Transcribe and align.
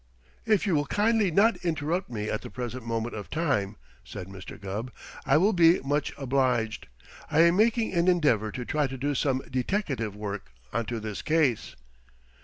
"If 0.47 0.65
you 0.65 0.73
will 0.73 0.87
kindly 0.87 1.29
not 1.29 1.57
interrupt 1.63 2.09
me 2.09 2.27
at 2.27 2.41
the 2.41 2.49
present 2.49 2.83
moment 2.83 3.13
of 3.13 3.29
time," 3.29 3.75
said 4.03 4.25
Mr. 4.27 4.59
Gubb, 4.59 4.91
"I 5.27 5.37
will 5.37 5.53
be 5.53 5.79
much 5.81 6.11
obliged. 6.17 6.87
I 7.29 7.41
am 7.41 7.55
making 7.57 7.93
an 7.93 8.07
endeavor 8.07 8.51
to 8.51 8.65
try 8.65 8.87
to 8.87 8.97
do 8.97 9.13
some 9.13 9.43
deteckative 9.47 10.15
work 10.15 10.49
onto 10.73 10.99
this 10.99 11.21
case." 11.21 11.75